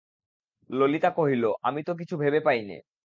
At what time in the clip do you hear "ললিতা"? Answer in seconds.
0.69-1.09